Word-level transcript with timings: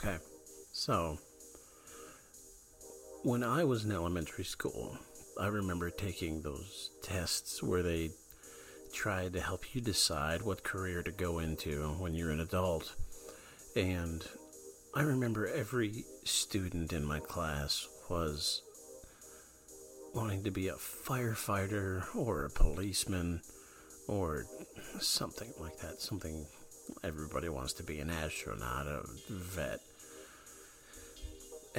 Okay, 0.00 0.18
so 0.70 1.18
when 3.24 3.42
I 3.42 3.64
was 3.64 3.84
in 3.84 3.90
elementary 3.90 4.44
school, 4.44 4.96
I 5.40 5.48
remember 5.48 5.90
taking 5.90 6.40
those 6.40 6.90
tests 7.02 7.64
where 7.64 7.82
they 7.82 8.10
tried 8.92 9.32
to 9.32 9.40
help 9.40 9.74
you 9.74 9.80
decide 9.80 10.42
what 10.42 10.62
career 10.62 11.02
to 11.02 11.10
go 11.10 11.40
into 11.40 11.88
when 11.98 12.14
you're 12.14 12.30
an 12.30 12.38
adult. 12.38 12.94
And 13.74 14.24
I 14.94 15.02
remember 15.02 15.48
every 15.48 16.04
student 16.22 16.92
in 16.92 17.04
my 17.04 17.18
class 17.18 17.88
was 18.08 18.62
wanting 20.14 20.44
to 20.44 20.52
be 20.52 20.68
a 20.68 20.74
firefighter 20.74 22.04
or 22.14 22.44
a 22.44 22.50
policeman 22.50 23.40
or 24.06 24.46
something 25.00 25.52
like 25.58 25.78
that. 25.78 26.00
Something 26.00 26.46
everybody 27.04 27.48
wants 27.48 27.72
to 27.74 27.82
be 27.82 28.00
an 28.00 28.10
astronaut, 28.10 28.86
a 28.86 29.02
vet. 29.28 29.80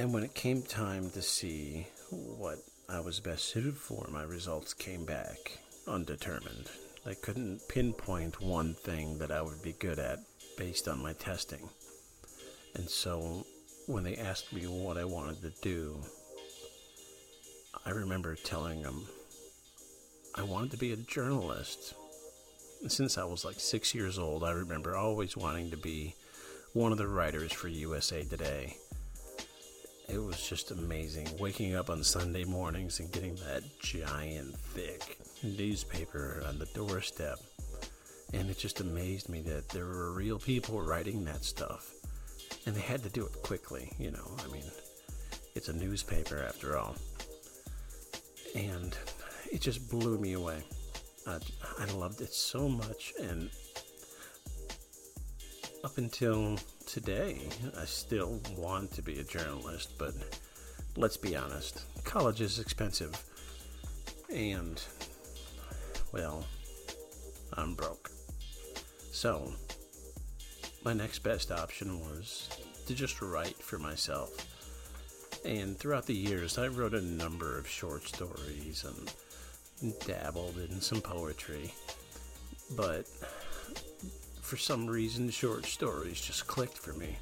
And 0.00 0.14
when 0.14 0.22
it 0.22 0.32
came 0.32 0.62
time 0.62 1.10
to 1.10 1.20
see 1.20 1.86
what 2.08 2.56
I 2.88 3.00
was 3.00 3.20
best 3.20 3.44
suited 3.44 3.76
for, 3.76 4.08
my 4.10 4.22
results 4.22 4.72
came 4.72 5.04
back 5.04 5.58
undetermined. 5.86 6.70
I 7.04 7.12
couldn't 7.12 7.68
pinpoint 7.68 8.40
one 8.40 8.72
thing 8.72 9.18
that 9.18 9.30
I 9.30 9.42
would 9.42 9.60
be 9.60 9.72
good 9.72 9.98
at 9.98 10.20
based 10.56 10.88
on 10.88 11.02
my 11.02 11.12
testing. 11.12 11.68
And 12.74 12.88
so 12.88 13.44
when 13.88 14.02
they 14.02 14.16
asked 14.16 14.54
me 14.54 14.62
what 14.62 14.96
I 14.96 15.04
wanted 15.04 15.42
to 15.42 15.52
do, 15.60 16.00
I 17.84 17.90
remember 17.90 18.36
telling 18.36 18.80
them 18.80 19.04
I 20.34 20.44
wanted 20.44 20.70
to 20.70 20.78
be 20.78 20.94
a 20.94 20.96
journalist. 20.96 21.92
Since 22.88 23.18
I 23.18 23.24
was 23.24 23.44
like 23.44 23.60
six 23.60 23.94
years 23.94 24.18
old, 24.18 24.44
I 24.44 24.52
remember 24.52 24.96
always 24.96 25.36
wanting 25.36 25.70
to 25.72 25.76
be 25.76 26.14
one 26.72 26.90
of 26.90 26.96
the 26.96 27.06
writers 27.06 27.52
for 27.52 27.68
USA 27.68 28.22
Today. 28.22 28.78
It 30.12 30.18
was 30.18 30.48
just 30.48 30.72
amazing 30.72 31.28
waking 31.38 31.76
up 31.76 31.88
on 31.88 32.02
Sunday 32.02 32.42
mornings 32.42 32.98
and 32.98 33.12
getting 33.12 33.36
that 33.36 33.62
giant, 33.80 34.56
thick 34.56 35.18
newspaper 35.44 36.42
on 36.48 36.58
the 36.58 36.66
doorstep. 36.66 37.38
And 38.32 38.50
it 38.50 38.58
just 38.58 38.80
amazed 38.80 39.28
me 39.28 39.40
that 39.42 39.68
there 39.68 39.86
were 39.86 40.12
real 40.12 40.38
people 40.38 40.82
writing 40.82 41.24
that 41.26 41.44
stuff. 41.44 41.92
And 42.66 42.74
they 42.74 42.80
had 42.80 43.04
to 43.04 43.08
do 43.08 43.24
it 43.24 43.32
quickly, 43.42 43.92
you 43.98 44.10
know. 44.10 44.36
I 44.44 44.50
mean, 44.52 44.64
it's 45.54 45.68
a 45.68 45.72
newspaper 45.72 46.44
after 46.46 46.76
all. 46.76 46.96
And 48.56 48.96
it 49.52 49.60
just 49.60 49.88
blew 49.88 50.18
me 50.18 50.32
away. 50.32 50.62
I, 51.24 51.38
I 51.78 51.84
loved 51.92 52.20
it 52.20 52.32
so 52.32 52.68
much. 52.68 53.12
And 53.20 53.48
up 55.84 55.98
until 55.98 56.58
today, 56.92 57.38
I 57.80 57.84
still 57.84 58.40
want 58.56 58.90
to 58.94 59.02
be 59.02 59.20
a 59.20 59.24
journalist, 59.24 59.92
but 59.96 60.12
let's 60.96 61.16
be 61.16 61.36
honest, 61.36 61.82
college 62.02 62.40
is 62.40 62.58
expensive. 62.58 63.14
And 64.28 64.82
well, 66.10 66.44
I'm 67.52 67.74
broke. 67.74 68.10
So, 69.12 69.52
my 70.84 70.92
next 70.92 71.20
best 71.20 71.52
option 71.52 72.00
was 72.00 72.48
to 72.86 72.94
just 72.94 73.22
write 73.22 73.56
for 73.56 73.78
myself. 73.78 74.30
And 75.44 75.78
throughout 75.78 76.06
the 76.06 76.14
years, 76.14 76.58
I 76.58 76.66
wrote 76.66 76.94
a 76.94 77.00
number 77.00 77.56
of 77.56 77.68
short 77.68 78.02
stories 78.02 78.84
and 79.80 79.94
dabbled 80.00 80.58
in 80.58 80.80
some 80.80 81.00
poetry. 81.00 81.72
But 82.74 83.06
for 84.50 84.56
some 84.56 84.84
reason, 84.88 85.30
short 85.30 85.64
stories 85.64 86.20
just 86.20 86.44
clicked 86.48 86.76
for 86.76 86.92
me. 86.94 87.16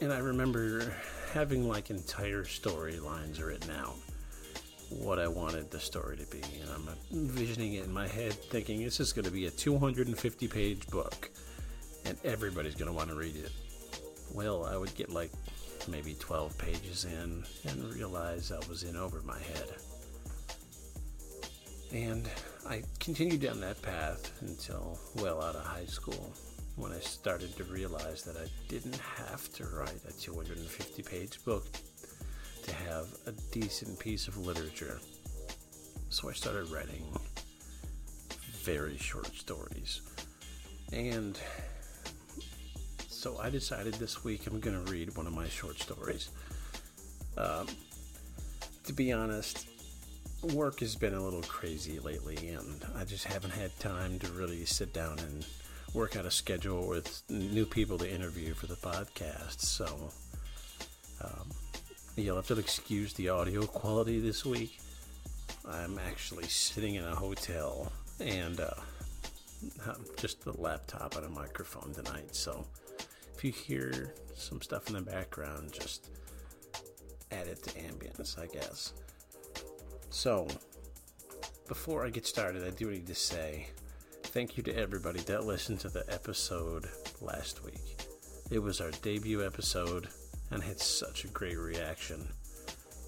And 0.00 0.10
I 0.10 0.20
remember 0.20 0.90
having 1.34 1.68
like 1.68 1.90
entire 1.90 2.44
storylines 2.44 3.44
written 3.44 3.72
out 3.72 3.96
what 4.88 5.18
I 5.18 5.28
wanted 5.28 5.70
the 5.70 5.78
story 5.78 6.16
to 6.16 6.26
be. 6.28 6.40
And 6.62 6.70
I'm 6.70 6.88
envisioning 7.12 7.74
it 7.74 7.84
in 7.84 7.92
my 7.92 8.08
head, 8.08 8.32
thinking 8.32 8.82
this 8.82 9.00
is 9.00 9.12
going 9.12 9.26
to 9.26 9.30
be 9.30 9.44
a 9.44 9.50
250 9.50 10.48
page 10.48 10.86
book, 10.86 11.28
and 12.06 12.16
everybody's 12.24 12.74
going 12.74 12.90
to 12.90 12.96
want 12.96 13.10
to 13.10 13.14
read 13.14 13.36
it. 13.36 13.52
Well, 14.32 14.64
I 14.64 14.78
would 14.78 14.94
get 14.94 15.10
like 15.10 15.30
maybe 15.88 16.14
12 16.14 16.56
pages 16.56 17.04
in 17.04 17.44
and 17.68 17.94
realize 17.94 18.50
I 18.50 18.66
was 18.66 18.82
in 18.82 18.96
over 18.96 19.20
my 19.26 19.38
head. 19.38 19.68
And 21.92 22.30
I 22.68 22.82
continued 23.00 23.40
down 23.40 23.60
that 23.60 23.82
path 23.82 24.32
until 24.40 24.98
well 25.16 25.42
out 25.42 25.56
of 25.56 25.64
high 25.64 25.84
school 25.84 26.32
when 26.76 26.92
I 26.92 27.00
started 27.00 27.56
to 27.56 27.64
realize 27.64 28.22
that 28.22 28.36
I 28.36 28.46
didn't 28.68 28.96
have 28.96 29.52
to 29.54 29.64
write 29.64 30.00
a 30.08 30.12
250 30.12 31.02
page 31.02 31.44
book 31.44 31.66
to 32.62 32.74
have 32.74 33.06
a 33.26 33.32
decent 33.50 33.98
piece 33.98 34.28
of 34.28 34.38
literature. 34.38 35.00
So 36.08 36.30
I 36.30 36.32
started 36.32 36.70
writing 36.70 37.04
very 38.62 38.96
short 38.96 39.34
stories. 39.34 40.00
And 40.92 41.38
so 43.08 43.38
I 43.38 43.50
decided 43.50 43.94
this 43.94 44.22
week 44.22 44.46
I'm 44.46 44.60
going 44.60 44.84
to 44.84 44.92
read 44.92 45.16
one 45.16 45.26
of 45.26 45.32
my 45.32 45.48
short 45.48 45.80
stories. 45.80 46.30
Um, 47.36 47.66
to 48.84 48.92
be 48.92 49.12
honest, 49.12 49.66
work 50.42 50.80
has 50.80 50.96
been 50.96 51.14
a 51.14 51.22
little 51.22 51.42
crazy 51.42 51.98
lately, 52.00 52.48
and 52.48 52.84
I 52.96 53.04
just 53.04 53.24
haven't 53.24 53.52
had 53.52 53.78
time 53.78 54.18
to 54.20 54.28
really 54.32 54.64
sit 54.64 54.92
down 54.92 55.18
and 55.18 55.46
work 55.94 56.16
out 56.16 56.26
a 56.26 56.30
schedule 56.30 56.88
with 56.88 57.22
new 57.28 57.66
people 57.66 57.98
to 57.98 58.10
interview 58.10 58.54
for 58.54 58.66
the 58.66 58.76
podcast. 58.76 59.60
So, 59.60 60.10
um, 61.22 61.50
You'll 62.14 62.36
have 62.36 62.46
to 62.48 62.58
excuse 62.58 63.14
the 63.14 63.30
audio 63.30 63.64
quality 63.64 64.20
this 64.20 64.44
week. 64.44 64.80
I'm 65.66 65.98
actually 65.98 66.46
sitting 66.46 66.96
in 66.96 67.04
a 67.04 67.14
hotel 67.14 67.90
and 68.20 68.60
uh, 68.60 69.94
just 70.18 70.44
the 70.44 70.52
laptop 70.60 71.16
and 71.16 71.24
a 71.24 71.30
microphone 71.30 71.94
tonight. 71.94 72.34
So 72.34 72.66
if 73.34 73.42
you 73.42 73.50
hear 73.50 74.12
some 74.34 74.60
stuff 74.60 74.88
in 74.88 74.94
the 74.94 75.00
background, 75.00 75.72
just 75.72 76.10
add 77.30 77.46
it 77.46 77.62
to 77.62 77.70
ambience, 77.78 78.38
I 78.38 78.46
guess. 78.46 78.92
So 80.12 80.46
before 81.68 82.04
I 82.04 82.10
get 82.10 82.26
started, 82.26 82.64
I 82.64 82.70
do 82.70 82.90
need 82.90 83.06
to 83.06 83.14
say 83.14 83.68
thank 84.24 84.58
you 84.58 84.62
to 84.64 84.76
everybody 84.76 85.20
that 85.20 85.46
listened 85.46 85.80
to 85.80 85.88
the 85.88 86.04
episode 86.12 86.86
last 87.22 87.64
week. 87.64 87.98
It 88.50 88.58
was 88.58 88.82
our 88.82 88.90
debut 89.02 89.44
episode 89.44 90.08
and 90.50 90.62
had 90.62 90.78
such 90.78 91.24
a 91.24 91.28
great 91.28 91.58
reaction. 91.58 92.28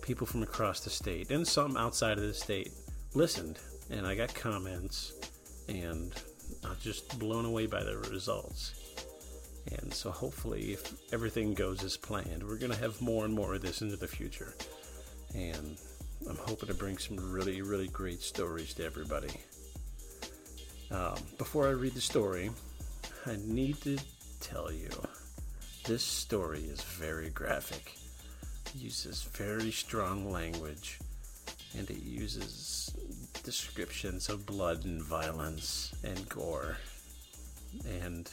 People 0.01 0.27
from 0.27 0.43
across 0.43 0.81
the 0.81 0.89
state 0.89 1.31
and 1.31 1.47
some 1.47 1.77
outside 1.77 2.17
of 2.17 2.25
the 2.25 2.33
state 2.33 2.73
listened, 3.13 3.59
and 3.91 4.07
I 4.07 4.15
got 4.15 4.35
comments, 4.35 5.13
and 5.69 6.11
I'm 6.65 6.77
just 6.81 7.19
blown 7.19 7.45
away 7.45 7.67
by 7.67 7.85
the 7.85 7.99
results. 7.99 8.73
And 9.79 9.93
so, 9.93 10.11
hopefully, 10.11 10.73
if 10.73 10.95
everything 11.13 11.53
goes 11.53 11.85
as 11.85 11.99
planned, 11.99 12.43
we're 12.43 12.59
going 12.59 12.73
to 12.73 12.79
have 12.79 13.01
more 13.03 13.27
and 13.27 13.35
more 13.35 13.55
of 13.55 13.61
this 13.61 13.83
into 13.83 13.97
the 13.97 14.09
future. 14.09 14.55
And 15.35 15.79
I'm 16.29 16.37
hoping 16.37 16.69
to 16.69 16.75
bring 16.75 16.99
some 16.99 17.17
really, 17.33 17.63
really 17.63 17.89
great 17.89 18.23
stories 18.23 18.75
to 18.75 18.85
everybody. 18.85 19.41
Um, 20.91 21.17
before 21.39 21.67
I 21.67 21.73
read 21.73 21.95
the 21.95 22.01
story, 22.01 22.51
I 23.27 23.37
need 23.45 23.81
to 23.83 23.99
tell 24.41 24.73
you 24.73 24.91
this 25.85 26.03
story 26.03 26.61
is 26.61 26.83
very 26.83 27.31
graphic. 27.31 27.97
It 28.67 28.77
uses 28.77 29.23
very 29.23 29.71
strong 29.71 30.31
language 30.31 30.99
and 31.77 31.89
it 31.91 32.03
uses 32.03 32.95
descriptions 33.43 34.29
of 34.29 34.47
blood 34.47 34.85
and 34.85 35.03
violence 35.03 35.95
and 36.05 36.29
gore. 36.29 36.79
And 38.03 38.31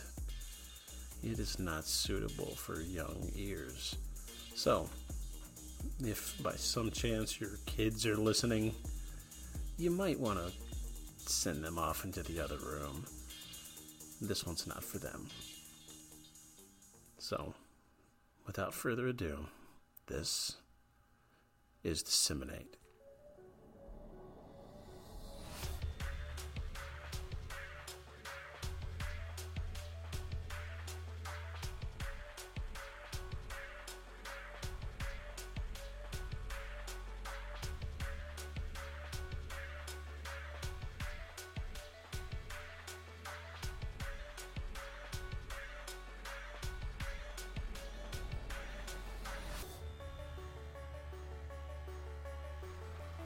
it 1.23 1.39
is 1.39 1.59
not 1.59 1.85
suitable 1.85 2.55
for 2.55 2.81
young 2.81 3.31
ears. 3.35 3.95
So, 4.55 4.89
if 6.03 6.41
by 6.41 6.53
some 6.53 6.91
chance 6.91 7.39
your 7.39 7.57
kids 7.65 8.05
are 8.05 8.17
listening, 8.17 8.73
you 9.77 9.91
might 9.91 10.19
want 10.19 10.39
to 10.39 10.51
send 11.31 11.63
them 11.63 11.77
off 11.77 12.03
into 12.03 12.23
the 12.23 12.39
other 12.39 12.57
room. 12.57 13.05
This 14.21 14.45
one's 14.45 14.67
not 14.67 14.83
for 14.83 14.97
them. 14.97 15.27
So, 17.17 17.53
without 18.45 18.73
further 18.73 19.07
ado, 19.07 19.45
this 20.07 20.57
is 21.83 22.03
Disseminate. 22.03 22.77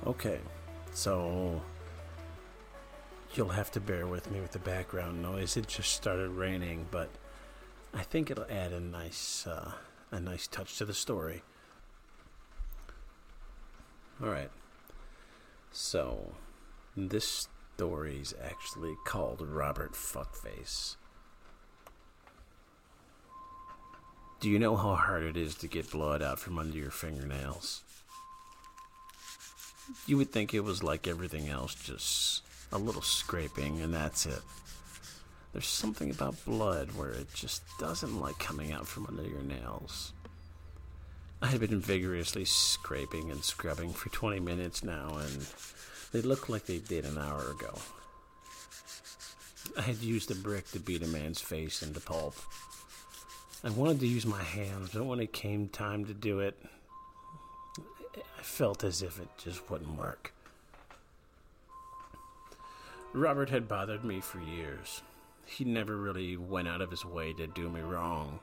Okay, 0.08 0.40
so 0.94 1.60
you'll 3.34 3.50
have 3.50 3.72
to 3.72 3.80
bear 3.80 4.06
with 4.06 4.30
me 4.30 4.40
with 4.40 4.52
the 4.52 4.60
background 4.60 5.20
noise. 5.20 5.58
It 5.58 5.68
just 5.68 5.94
started 5.94 6.30
raining, 6.30 6.86
but 6.92 7.10
I 7.92 8.04
think 8.04 8.30
it'll 8.30 8.46
add 8.48 8.72
a 8.72 8.80
nice, 8.80 9.48
uh, 9.48 9.72
a 10.12 10.20
nice 10.20 10.46
touch 10.46 10.78
to 10.78 10.86
the 10.86 10.94
story. 10.94 11.42
All 14.22 14.30
right. 14.30 14.52
So, 15.72 16.34
this 16.96 17.48
story's 17.76 18.34
actually 18.44 18.94
called 19.08 19.42
Robert 19.42 19.94
Fuckface. 19.94 20.98
Do 24.40 24.52
you 24.52 24.60
know 24.60 24.76
how 24.76 24.94
hard 24.94 25.24
it 25.24 25.36
is 25.36 25.56
to 25.56 25.68
get 25.68 25.90
blood 25.90 26.22
out 26.22 26.38
from 26.38 26.60
under 26.60 26.78
your 26.78 26.92
fingernails? 26.92 27.82
You 30.08 30.18
would 30.18 30.32
think 30.32 30.54
it 30.54 30.64
was 30.64 30.84
like 30.84 31.08
everything 31.08 31.50
else, 31.50 31.76
just 31.76 32.44
a 32.72 32.78
little 32.78 33.02
scraping, 33.02 33.82
and 33.82 33.94
that's 33.94 34.26
it. 34.26 34.42
There's 35.54 35.68
something 35.68 36.12
about 36.12 36.44
blood 36.46 36.92
where 36.96 37.12
it 37.12 37.34
just 37.34 37.64
doesn't 37.80 38.20
like 38.20 38.38
coming 38.40 38.72
out 38.72 38.88
from 38.88 39.06
under 39.06 39.24
your 39.24 39.42
nails. 39.42 40.12
I 41.42 41.48
had 41.48 41.60
been 41.60 41.80
vigorously 41.80 42.46
scraping 42.46 43.32
and 43.32 43.44
scrubbing 43.44 43.94
for 43.94 44.10
20 44.10 44.40
minutes 44.40 44.84
now, 44.84 45.18
and 45.18 45.48
they 46.12 46.22
look 46.22 46.50
like 46.50 46.66
they 46.66 46.80
did 46.80 47.06
an 47.06 47.18
hour 47.18 47.52
ago. 47.52 47.78
I 49.78 49.82
had 49.82 49.98
used 49.98 50.32
a 50.32 50.36
brick 50.36 50.70
to 50.72 50.80
beat 50.80 51.04
a 51.04 51.08
man's 51.08 51.42
face 51.42 51.84
into 51.84 52.00
pulp. 52.00 52.36
I 53.64 53.70
wanted 53.70 54.00
to 54.02 54.08
use 54.08 54.26
my 54.26 54.44
hands, 54.44 54.92
but 54.94 55.06
when 55.06 55.20
it 55.20 55.34
came 55.34 55.70
time 55.70 56.06
to 56.06 56.14
do 56.14 56.40
it, 56.40 56.58
felt 58.46 58.84
as 58.84 59.02
if 59.02 59.20
it 59.20 59.28
just 59.38 59.70
wouldn't 59.70 59.98
work. 59.98 60.32
Robert 63.14 63.50
had 63.50 63.68
bothered 63.68 64.06
me 64.06 64.22
for 64.22 64.40
years. 64.40 65.02
He 65.46 65.66
never 65.66 65.98
really 65.98 66.38
went 66.38 66.68
out 66.68 66.82
of 66.82 66.92
his 66.92 67.04
way 67.04 67.34
to 67.34 67.48
do 67.48 67.70
me 67.70 67.82
wrong. 67.82 68.40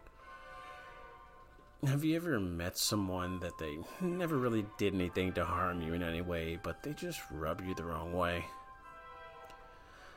Have 1.86 2.04
you 2.04 2.16
ever 2.16 2.38
met 2.38 2.76
someone 2.76 3.40
that 3.40 3.58
they 3.58 3.78
never 4.00 4.36
really 4.36 4.66
did 4.76 4.94
anything 4.94 5.32
to 5.34 5.44
harm 5.44 5.82
you 5.82 5.94
in 5.94 6.02
any 6.02 6.20
way, 6.20 6.58
but 6.62 6.82
they 6.82 6.92
just 6.92 7.20
rub 7.30 7.60
you 7.60 7.74
the 7.74 7.84
wrong 7.84 8.12
way? 8.12 8.44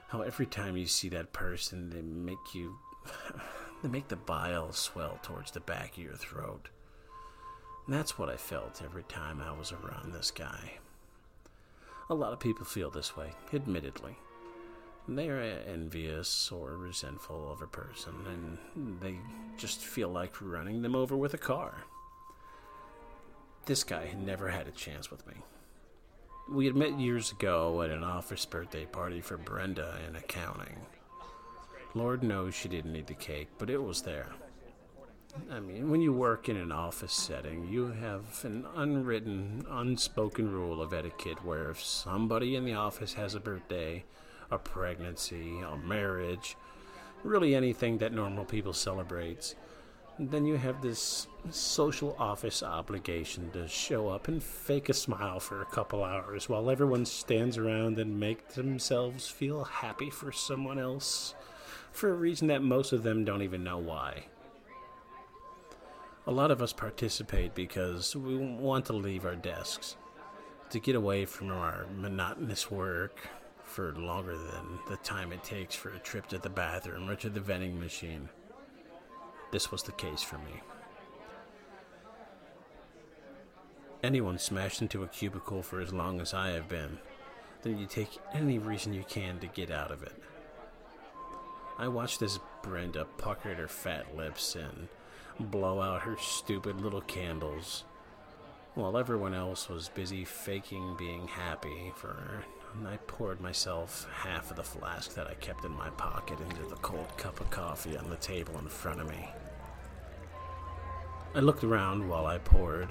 How 0.07 0.21
every 0.21 0.45
time 0.45 0.77
you 0.77 0.88
see 0.88 1.09
that 1.09 1.33
person, 1.33 1.89
they 1.89 2.01
make 2.01 2.53
you. 2.53 2.77
they 3.83 3.89
make 3.89 4.07
the 4.07 4.15
bile 4.15 4.71
swell 4.73 5.19
towards 5.21 5.51
the 5.51 5.59
back 5.59 5.91
of 5.93 6.03
your 6.03 6.15
throat. 6.15 6.69
And 7.85 7.95
that's 7.95 8.17
what 8.17 8.29
I 8.29 8.37
felt 8.37 8.81
every 8.83 9.03
time 9.03 9.41
I 9.41 9.51
was 9.57 9.71
around 9.71 10.11
this 10.11 10.31
guy. 10.31 10.79
A 12.09 12.15
lot 12.15 12.33
of 12.33 12.39
people 12.39 12.65
feel 12.65 12.89
this 12.89 13.15
way, 13.15 13.31
admittedly. 13.53 14.17
They 15.07 15.29
are 15.29 15.39
envious 15.39 16.51
or 16.51 16.77
resentful 16.77 17.51
of 17.51 17.61
a 17.61 17.67
person, 17.67 18.13
and 18.75 18.99
they 18.99 19.19
just 19.57 19.81
feel 19.81 20.09
like 20.09 20.41
running 20.41 20.81
them 20.81 20.95
over 20.95 21.15
with 21.15 21.35
a 21.35 21.39
car. 21.39 21.83
This 23.67 23.83
guy 23.83 24.07
had 24.07 24.21
never 24.21 24.49
had 24.49 24.67
a 24.67 24.71
chance 24.71 25.11
with 25.11 25.25
me. 25.27 25.35
We 26.49 26.65
had 26.65 26.75
met 26.75 26.99
years 26.99 27.31
ago 27.31 27.81
at 27.83 27.91
an 27.91 28.03
office 28.03 28.45
birthday 28.45 28.85
party 28.85 29.21
for 29.21 29.38
Brenda 29.38 29.99
in 30.07 30.15
accounting. 30.15 30.85
Lord 31.93 32.23
knows 32.23 32.53
she 32.53 32.69
didn't 32.69 32.93
need 32.93 33.07
the 33.07 33.13
cake, 33.13 33.49
but 33.57 33.69
it 33.69 33.81
was 33.81 34.01
there. 34.01 34.29
I 35.51 35.59
mean, 35.59 35.89
when 35.89 36.01
you 36.01 36.13
work 36.13 36.49
in 36.49 36.57
an 36.57 36.71
office 36.71 37.13
setting, 37.13 37.67
you 37.67 37.87
have 37.87 38.43
an 38.43 38.65
unwritten, 38.75 39.65
unspoken 39.69 40.51
rule 40.51 40.81
of 40.81 40.93
etiquette 40.93 41.43
where 41.43 41.69
if 41.69 41.83
somebody 41.83 42.55
in 42.55 42.65
the 42.65 42.73
office 42.73 43.13
has 43.13 43.35
a 43.35 43.39
birthday, 43.39 44.03
a 44.49 44.57
pregnancy, 44.57 45.59
a 45.59 45.77
marriage, 45.77 46.55
really 47.23 47.55
anything 47.55 47.97
that 47.97 48.13
normal 48.13 48.45
people 48.45 48.73
celebrates, 48.73 49.55
then 50.17 50.45
you 50.45 50.55
have 50.55 50.81
this 50.81 51.27
social 51.49 52.15
office 52.17 52.63
obligation 52.63 53.51
to 53.51 53.67
show 53.67 54.07
up 54.07 54.27
and 54.27 54.41
fake 54.41 54.89
a 54.89 54.93
smile 54.93 55.39
for 55.39 55.61
a 55.61 55.65
couple 55.65 56.03
hours 56.03 56.47
while 56.47 56.69
everyone 56.69 57.05
stands 57.05 57.57
around 57.57 57.99
and 57.99 58.19
make 58.19 58.47
themselves 58.49 59.27
feel 59.27 59.63
happy 59.65 60.09
for 60.09 60.31
someone 60.31 60.79
else 60.79 61.35
for 61.91 62.09
a 62.09 62.15
reason 62.15 62.47
that 62.47 62.61
most 62.61 62.93
of 62.93 63.03
them 63.03 63.25
don't 63.25 63.41
even 63.41 63.63
know 63.63 63.77
why. 63.77 64.25
A 66.27 66.31
lot 66.31 66.50
of 66.50 66.62
us 66.62 66.74
participate 66.74 67.54
because 67.54 68.16
we 68.16 68.36
want 68.36 68.86
to 68.86 68.94
leave 68.94 69.25
our 69.25 69.36
desks, 69.36 69.95
to 70.72 70.80
get 70.80 70.95
away 70.95 71.25
from 71.25 71.51
our 71.51 71.86
monotonous 71.95 72.72
work, 72.72 73.19
for 73.63 73.94
longer 73.94 74.36
than 74.36 74.80
the 74.89 74.98
time 74.98 75.31
it 75.31 75.44
takes 75.44 75.75
for 75.75 75.89
a 75.89 76.00
trip 76.00 76.27
to 76.27 76.39
the 76.39 76.50
bathroom 76.50 77.10
or 77.10 77.16
to 77.16 77.30
the 77.30 77.39
vending 77.39 77.80
machine. 77.80 78.30
This 79.51 79.72
was 79.72 79.83
the 79.83 79.92
case 79.92 80.24
for 80.24 80.38
me. 80.39 80.62
Anyone 84.04 84.39
smashed 84.39 84.81
into 84.81 85.04
a 85.04 85.07
cubicle 85.07 85.62
for 85.62 85.80
as 85.80 85.94
long 85.94 86.22
as 86.22 86.33
I 86.33 86.50
have 86.50 86.68
been, 86.68 86.98
then 87.62 87.77
you 87.77 87.86
take 87.86 88.18
any 88.33 88.57
reason 88.57 88.94
you 88.94 89.04
can 89.07 89.39
to 89.39 89.48
get 89.48 89.69
out 89.69 89.92
of 89.92 90.01
it. 90.04 90.13
I 91.77 91.88
watched 91.88 92.22
as 92.22 92.39
Brenda 92.63 93.06
puckered 93.18 93.57
her 93.57 93.68
fat 93.68 94.16
lips 94.16 94.56
and 94.56 94.88
blow 95.39 95.81
out 95.81 96.01
her 96.01 96.17
stupid 96.17 96.81
little 96.81 97.01
candles, 97.01 97.83
while 98.73 98.97
everyone 98.97 99.33
else 99.33 99.69
was 99.69 99.89
busy 99.89 100.25
faking 100.25 100.95
being 100.97 101.27
happy 101.27 101.91
for 101.95 102.07
her 102.07 102.45
and 102.77 102.87
I 102.87 102.97
poured 103.07 103.39
myself 103.39 104.07
half 104.13 104.51
of 104.51 104.57
the 104.57 104.63
flask 104.63 105.13
that 105.15 105.27
I 105.27 105.33
kept 105.35 105.65
in 105.65 105.71
my 105.71 105.89
pocket 105.91 106.39
into 106.39 106.63
the 106.63 106.75
cold 106.77 107.07
cup 107.17 107.39
of 107.39 107.49
coffee 107.49 107.97
on 107.97 108.09
the 108.09 108.17
table 108.17 108.57
in 108.59 108.67
front 108.67 108.99
of 108.99 109.09
me. 109.09 109.29
I 111.33 111.39
looked 111.39 111.63
around 111.63 112.07
while 112.07 112.25
I 112.25 112.38
poured, 112.38 112.89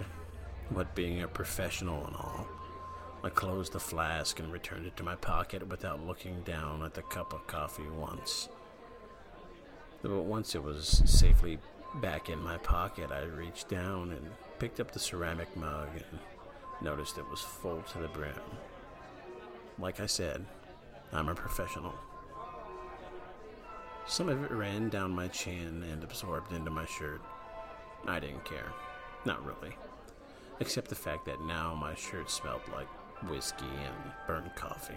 what 0.71 0.95
being 0.95 1.23
a 1.23 1.29
professional 1.29 2.07
and 2.07 2.17
all. 2.17 2.47
I 3.23 3.31
closed 3.31 3.73
the 3.73 3.81
flask 3.81 4.39
and 4.39 4.53
returned 4.53 4.87
it 4.87 4.97
to 4.97 5.03
my 5.03 5.17
pocket 5.17 5.67
without 5.69 6.07
looking 6.07 6.43
down 6.43 6.83
at 6.83 6.95
the 6.95 7.03
cup 7.03 7.33
of 7.33 7.47
coffee 7.47 7.89
once. 7.89 8.49
But 10.03 10.13
once 10.13 10.55
it 10.55 10.63
was 10.63 11.03
safely 11.07 11.59
back 12.01 12.29
in 12.29 12.43
my 12.43 12.59
pocket, 12.59 13.11
I 13.13 13.23
reached 13.23 13.69
down 13.69 14.11
and 14.11 14.31
picked 14.59 14.81
up 14.81 14.91
the 14.91 14.99
ceramic 14.99 15.55
mug 15.57 15.89
and 15.95 16.19
noticed 16.81 17.19
it 17.19 17.29
was 17.31 17.41
full 17.41 17.83
to 17.93 17.99
the 17.99 18.09
brim. 18.09 18.33
Like 19.79 20.01
I 20.01 20.07
said, 20.07 20.45
I'm 21.13 21.29
a 21.29 21.35
professional. 21.35 21.95
Some 24.07 24.29
of 24.29 24.43
it 24.45 24.51
ran 24.51 24.89
down 24.91 25.13
my 25.13 25.29
chin 25.29 25.85
and 25.91 26.05
absorbed 26.05 26.53
into 26.53 26.71
my 26.71 26.87
shirt. 26.87 27.23
I 28.07 28.21
didn't 28.21 28.45
care. 28.45 28.73
Not 29.25 29.45
really. 29.45 29.77
Except 30.61 30.89
the 30.89 30.95
fact 30.95 31.25
that 31.27 31.41
now 31.43 31.75
my 31.75 31.95
shirt 31.95 32.31
smelled 32.31 32.61
like 32.73 32.89
whiskey 33.29 33.65
and 33.65 34.13
burnt 34.27 34.55
coffee. 34.57 34.95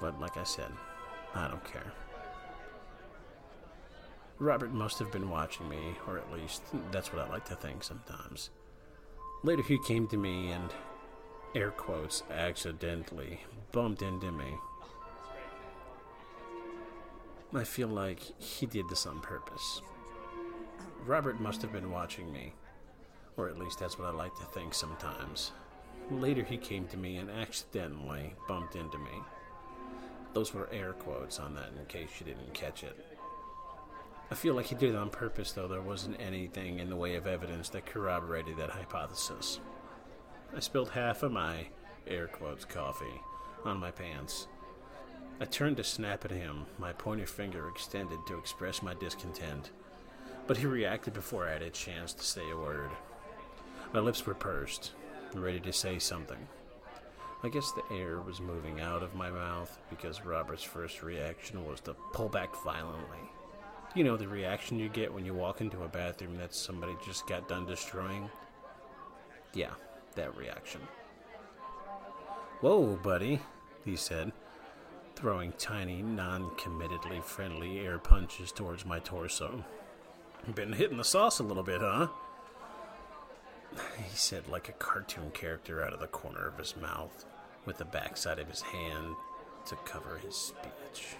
But 0.00 0.20
like 0.20 0.36
I 0.36 0.44
said, 0.44 0.70
I 1.34 1.48
don't 1.48 1.64
care. 1.64 1.92
Robert 4.40 4.72
must 4.72 4.98
have 4.98 5.12
been 5.12 5.28
watching 5.28 5.68
me, 5.68 5.96
or 6.08 6.16
at 6.16 6.32
least 6.32 6.62
that's 6.90 7.12
what 7.12 7.26
I 7.26 7.28
like 7.28 7.44
to 7.44 7.54
think 7.54 7.84
sometimes. 7.84 8.48
Later, 9.42 9.62
he 9.62 9.78
came 9.86 10.08
to 10.08 10.16
me 10.16 10.50
and 10.50 10.70
air 11.54 11.70
quotes, 11.70 12.22
accidentally 12.30 13.40
bumped 13.70 14.00
into 14.00 14.32
me. 14.32 14.56
I 17.54 17.64
feel 17.64 17.88
like 17.88 18.20
he 18.40 18.64
did 18.64 18.88
this 18.88 19.04
on 19.04 19.20
purpose. 19.20 19.82
Robert 21.04 21.38
must 21.38 21.60
have 21.60 21.72
been 21.72 21.90
watching 21.90 22.32
me, 22.32 22.54
or 23.36 23.48
at 23.50 23.58
least 23.58 23.78
that's 23.78 23.98
what 23.98 24.08
I 24.08 24.12
like 24.12 24.34
to 24.36 24.44
think 24.44 24.72
sometimes. 24.72 25.52
Later, 26.10 26.44
he 26.44 26.56
came 26.56 26.86
to 26.88 26.96
me 26.96 27.18
and 27.18 27.30
accidentally 27.30 28.34
bumped 28.48 28.74
into 28.74 28.96
me. 28.96 29.22
Those 30.32 30.54
were 30.54 30.70
air 30.72 30.94
quotes 30.94 31.38
on 31.38 31.54
that 31.56 31.72
in 31.78 31.84
case 31.86 32.08
you 32.18 32.26
didn't 32.26 32.54
catch 32.54 32.84
it. 32.84 33.04
I 34.30 34.36
feel 34.36 34.54
like 34.54 34.66
he 34.66 34.76
did 34.76 34.90
it 34.90 34.96
on 34.96 35.10
purpose, 35.10 35.52
though 35.52 35.66
there 35.66 35.82
wasn't 35.82 36.20
anything 36.20 36.78
in 36.78 36.88
the 36.88 36.96
way 36.96 37.16
of 37.16 37.26
evidence 37.26 37.68
that 37.70 37.86
corroborated 37.86 38.56
that 38.58 38.70
hypothesis. 38.70 39.58
I 40.56 40.60
spilled 40.60 40.90
half 40.90 41.24
of 41.24 41.32
my, 41.32 41.66
air 42.06 42.28
quotes, 42.28 42.64
coffee 42.64 43.20
on 43.64 43.78
my 43.78 43.90
pants. 43.90 44.46
I 45.40 45.46
turned 45.46 45.78
to 45.78 45.84
snap 45.84 46.24
at 46.24 46.30
him, 46.30 46.66
my 46.78 46.92
pointer 46.92 47.26
finger 47.26 47.68
extended 47.68 48.18
to 48.28 48.38
express 48.38 48.82
my 48.82 48.94
discontent, 48.94 49.70
but 50.46 50.56
he 50.56 50.66
reacted 50.66 51.14
before 51.14 51.48
I 51.48 51.54
had 51.54 51.62
a 51.62 51.70
chance 51.70 52.12
to 52.12 52.24
say 52.24 52.48
a 52.50 52.56
word. 52.56 52.90
My 53.92 54.00
lips 54.00 54.24
were 54.26 54.34
pursed, 54.34 54.92
ready 55.34 55.60
to 55.60 55.72
say 55.72 55.98
something. 55.98 56.46
I 57.42 57.48
guess 57.48 57.72
the 57.72 57.96
air 57.96 58.20
was 58.20 58.40
moving 58.40 58.80
out 58.80 59.02
of 59.02 59.14
my 59.14 59.30
mouth 59.30 59.76
because 59.88 60.24
Robert's 60.24 60.62
first 60.62 61.02
reaction 61.02 61.64
was 61.66 61.80
to 61.80 61.96
pull 62.12 62.28
back 62.28 62.54
violently. 62.62 63.18
You 63.94 64.04
know 64.04 64.16
the 64.16 64.28
reaction 64.28 64.78
you 64.78 64.88
get 64.88 65.12
when 65.12 65.24
you 65.24 65.34
walk 65.34 65.60
into 65.60 65.82
a 65.82 65.88
bathroom 65.88 66.36
that 66.36 66.54
somebody 66.54 66.94
just 67.04 67.26
got 67.26 67.48
done 67.48 67.66
destroying? 67.66 68.30
Yeah, 69.52 69.72
that 70.14 70.36
reaction. 70.36 70.80
Whoa, 72.60 72.96
buddy, 73.02 73.40
he 73.84 73.96
said, 73.96 74.30
throwing 75.16 75.52
tiny, 75.58 76.02
non 76.02 76.50
committedly 76.50 77.22
friendly 77.24 77.80
air 77.80 77.98
punches 77.98 78.52
towards 78.52 78.86
my 78.86 79.00
torso. 79.00 79.64
Been 80.54 80.72
hitting 80.72 80.96
the 80.96 81.04
sauce 81.04 81.40
a 81.40 81.42
little 81.42 81.64
bit, 81.64 81.80
huh? 81.80 82.08
He 83.96 84.16
said, 84.16 84.46
like 84.48 84.68
a 84.68 84.72
cartoon 84.72 85.30
character 85.32 85.82
out 85.84 85.92
of 85.92 86.00
the 86.00 86.06
corner 86.06 86.46
of 86.46 86.58
his 86.58 86.76
mouth, 86.76 87.24
with 87.66 87.78
the 87.78 87.84
backside 87.84 88.38
of 88.38 88.48
his 88.48 88.62
hand 88.62 89.14
to 89.66 89.74
cover 89.84 90.18
his 90.18 90.34
speech. 90.36 91.16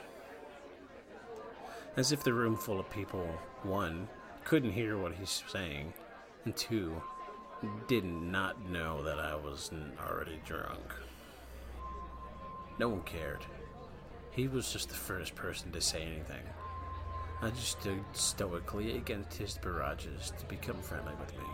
As 1.97 2.12
if 2.12 2.23
the 2.23 2.32
room 2.32 2.56
full 2.56 2.78
of 2.78 2.88
people, 2.90 3.26
one, 3.62 4.09
couldn't 4.44 4.73
hear 4.73 4.97
what 4.97 5.14
he's 5.14 5.42
saying, 5.49 5.92
and 6.44 6.56
two, 6.56 7.02
did 7.88 8.04
not 8.04 8.64
know 8.70 9.02
that 9.02 9.18
I 9.18 9.35
was 9.35 9.70
already 10.00 10.40
drunk. 10.47 10.94
No 12.78 12.88
one 12.88 13.02
cared. 13.02 13.44
He 14.30 14.49
was 14.49 14.73
just 14.73 14.88
the 14.88 14.94
first 14.94 15.35
person 15.35 15.73
to 15.73 15.80
say 15.80 16.02
anything. 16.02 16.42
I 17.42 17.50
just 17.50 17.80
stood 17.80 18.04
stoically 18.12 18.97
against 18.97 19.37
his 19.37 19.59
barrages 19.59 20.32
to 20.38 20.44
become 20.47 20.76
friendly 20.76 21.14
with 21.18 21.37
me. 21.37 21.44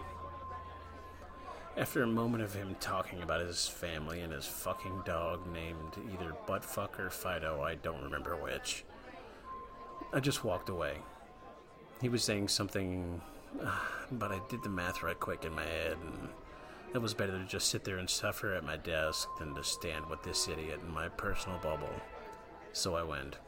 After 1.77 2.03
a 2.03 2.07
moment 2.07 2.43
of 2.43 2.55
him 2.55 2.77
talking 2.81 3.23
about 3.23 3.41
his 3.41 3.67
family 3.67 4.21
and 4.21 4.33
his 4.33 4.47
fucking 4.47 5.03
dog 5.05 5.47
named 5.53 5.97
either 6.13 6.35
Buttfuck 6.47 6.99
or 6.99 7.11
Fido, 7.11 7.63
I 7.63 7.75
don't 7.77 8.03
remember 8.03 8.37
which, 8.37 8.85
I 10.13 10.21
just 10.21 10.45
walked 10.45 10.69
away. 10.69 10.99
He 12.01 12.09
was 12.09 12.23
saying 12.23 12.49
something, 12.49 13.21
but 14.13 14.33
I 14.33 14.41
did 14.49 14.63
the 14.63 14.69
math 14.69 15.03
right 15.03 15.19
quick 15.19 15.45
in 15.45 15.55
my 15.55 15.65
head, 15.65 15.97
and 16.03 16.29
it 16.95 16.99
was 16.99 17.15
better 17.15 17.39
to 17.39 17.45
just 17.45 17.69
sit 17.69 17.85
there 17.85 17.99
and 17.99 18.09
suffer 18.09 18.55
at 18.55 18.65
my 18.65 18.77
desk 18.77 19.29
than 19.39 19.55
to 19.55 19.65
stand 19.65 20.07
with 20.07 20.23
this 20.23 20.49
idiot 20.49 20.81
in 20.87 20.93
my 20.93 21.09
personal 21.09 21.59
bubble. 21.59 22.01
So 22.73 22.95
I 22.95 23.03
went. 23.03 23.39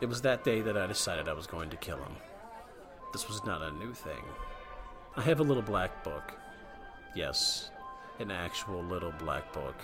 It 0.00 0.08
was 0.08 0.22
that 0.22 0.42
day 0.42 0.60
that 0.62 0.76
I 0.76 0.86
decided 0.86 1.28
I 1.28 1.32
was 1.32 1.46
going 1.46 1.70
to 1.70 1.76
kill 1.76 1.98
him. 1.98 2.16
This 3.12 3.28
was 3.28 3.44
not 3.44 3.62
a 3.62 3.70
new 3.72 3.94
thing. 3.94 4.24
I 5.16 5.22
have 5.22 5.40
a 5.40 5.44
little 5.44 5.62
black 5.62 6.02
book. 6.02 6.32
Yes, 7.14 7.70
an 8.18 8.30
actual 8.30 8.82
little 8.82 9.12
black 9.12 9.52
book. 9.52 9.76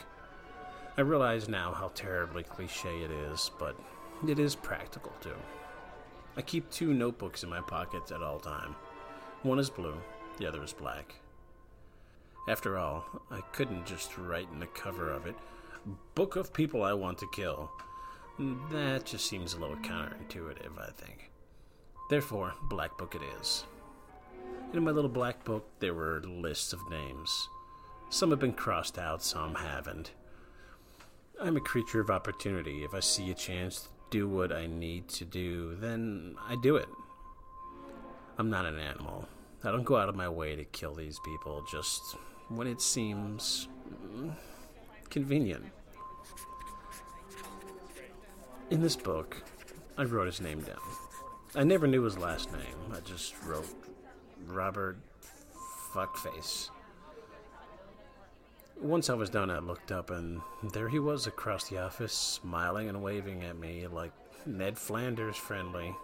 I 0.97 1.03
realize 1.03 1.49
now 1.49 1.73
how 1.73 1.93
terribly 1.95 2.43
cliche 2.43 3.03
it 3.03 3.11
is, 3.11 3.51
but 3.59 3.79
it 4.27 4.39
is 4.39 4.55
practical 4.55 5.13
too. 5.21 5.37
I 6.37 6.43
keep 6.43 6.71
two 6.71 6.95
notebooks 6.95 7.43
in 7.43 7.51
my 7.51 7.61
pockets 7.61 8.13
at 8.13 8.23
all 8.23 8.39
time. 8.39 8.75
One 9.43 9.59
is 9.59 9.71
blue, 9.71 9.97
the 10.39 10.47
other 10.47 10.63
is 10.63 10.73
black. 10.73 11.15
After 12.49 12.79
all, 12.79 13.05
I 13.31 13.41
couldn't 13.53 13.87
just 13.87 14.17
write 14.17 14.49
in 14.53 14.59
the 14.59 14.67
cover 14.67 15.11
of 15.11 15.27
it, 15.27 15.37
Book 16.15 16.37
of 16.37 16.53
People 16.53 16.83
I 16.83 16.95
Want 16.95 17.19
to 17.19 17.29
Kill. 17.33 17.71
That 18.71 19.05
just 19.05 19.27
seems 19.27 19.55
a 19.55 19.59
little 19.59 19.77
counterintuitive, 19.77 20.79
I 20.79 20.91
think. 20.93 21.31
Therefore, 22.09 22.55
Black 22.63 22.97
Book 22.97 23.15
it 23.15 23.23
is. 23.41 23.65
In 24.73 24.85
my 24.85 24.91
little 24.91 25.11
black 25.11 25.45
book, 25.45 25.67
there 25.81 25.95
were 25.95 26.23
lists 26.25 26.73
of 26.73 26.91
names. 26.91 27.49
Some 28.11 28.31
have 28.31 28.39
been 28.39 28.53
crossed 28.53 28.99
out, 28.99 29.23
some 29.23 29.55
haven't. 29.55 30.13
I'm 31.41 31.57
a 31.57 31.61
creature 31.61 32.01
of 32.01 32.11
opportunity. 32.11 32.85
If 32.85 32.95
I 32.95 33.01
see 33.01 33.31
a 33.31 33.35
chance 33.35 33.89
do 34.11 34.29
what 34.29 34.53
I 34.53 34.67
need 34.67 35.09
to 35.09 35.25
do, 35.25 35.77
then 35.77 36.37
I 36.47 36.57
do 36.63 36.77
it. 36.77 36.89
I'm 38.39 38.51
not 38.51 38.67
an 38.67 38.79
animal. 38.79 39.29
I 39.65 39.71
don't 39.71 39.85
go 39.85 39.97
out 39.97 40.09
of 40.09 40.15
my 40.15 40.29
way 40.29 40.55
to 40.55 40.65
kill 40.65 40.95
these 40.95 41.19
people 41.25 41.65
just 41.71 42.17
when 42.49 42.67
it 42.67 42.81
seems 42.81 43.69
convenient. 45.11 45.65
In 48.71 48.81
this 48.81 48.97
book, 48.97 49.43
I 49.97 50.05
wrote 50.05 50.27
his 50.27 50.41
name 50.41 50.61
down. 50.61 50.77
I 51.55 51.65
never 51.65 51.87
knew 51.87 52.03
his 52.03 52.19
last 52.19 52.53
name. 52.53 52.93
I 52.93 53.01
just 53.01 53.35
wrote 53.45 53.69
Robert 54.47 54.99
Fuckface. 55.93 56.71
Once 58.81 59.11
I 59.11 59.15
was 59.15 59.29
done, 59.29 59.51
I 59.51 59.59
looked 59.59 59.91
up, 59.91 60.11
and 60.11 60.41
there 60.73 60.89
he 60.89 61.01
was 61.01 61.27
across 61.27 61.69
the 61.69 61.79
office, 61.79 62.13
smiling 62.13 62.89
and 62.89 63.03
waving 63.03 63.43
at 63.43 63.59
me 63.59 63.89
like 63.89 64.13
Ned 64.47 64.79
Flanders 64.79 65.37
friendly. 65.37 65.95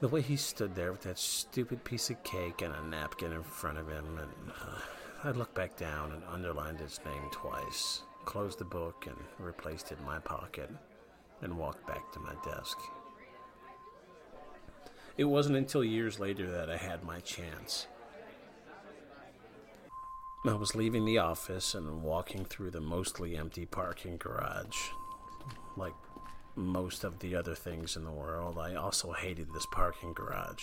The 0.00 0.08
way 0.08 0.20
he 0.20 0.36
stood 0.36 0.74
there 0.74 0.90
with 0.90 1.02
that 1.02 1.18
stupid 1.18 1.84
piece 1.84 2.10
of 2.10 2.22
cake 2.24 2.60
and 2.60 2.74
a 2.74 2.82
napkin 2.82 3.32
in 3.32 3.44
front 3.44 3.78
of 3.78 3.88
him, 3.88 4.18
and 4.18 4.50
uh, 4.50 4.78
I 5.22 5.30
looked 5.30 5.54
back 5.54 5.76
down 5.76 6.10
and 6.10 6.22
underlined 6.24 6.80
his 6.80 7.00
name 7.04 7.30
twice, 7.30 8.02
closed 8.24 8.58
the 8.58 8.64
book, 8.64 9.06
and 9.06 9.16
replaced 9.38 9.92
it 9.92 9.98
in 10.00 10.04
my 10.04 10.18
pocket, 10.18 10.70
and 11.40 11.56
walked 11.56 11.86
back 11.86 12.12
to 12.12 12.20
my 12.20 12.34
desk. 12.44 12.78
It 15.16 15.24
wasn't 15.24 15.56
until 15.56 15.84
years 15.84 16.18
later 16.18 16.50
that 16.50 16.68
I 16.68 16.76
had 16.76 17.04
my 17.04 17.20
chance. 17.20 17.86
I 20.48 20.54
was 20.54 20.76
leaving 20.76 21.04
the 21.04 21.18
office 21.18 21.74
and 21.74 22.02
walking 22.02 22.44
through 22.44 22.70
the 22.70 22.80
mostly 22.80 23.36
empty 23.36 23.66
parking 23.66 24.16
garage. 24.16 24.76
Like 25.76 25.94
most 26.54 27.04
of 27.04 27.18
the 27.18 27.34
other 27.34 27.54
things 27.54 27.96
in 27.96 28.04
the 28.04 28.12
world, 28.12 28.56
I 28.58 28.76
also 28.76 29.12
hated 29.12 29.52
this 29.52 29.66
parking 29.72 30.12
garage. 30.12 30.62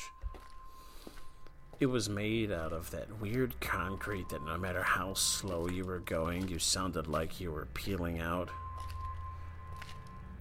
It 1.80 1.88
was 1.88 2.08
made 2.08 2.52
out 2.52 2.72
of 2.72 2.92
that 2.92 3.20
weird 3.20 3.60
concrete 3.60 4.30
that 4.30 4.46
no 4.46 4.58
matter 4.58 4.84
how 4.84 5.16
slow 5.16 5.68
you 5.68 5.84
were 5.84 6.00
going, 6.00 6.48
you 6.48 6.60
sounded 6.60 7.08
like 7.08 7.42
you 7.42 7.52
were 7.52 7.68
peeling 7.74 8.20
out. 8.20 8.50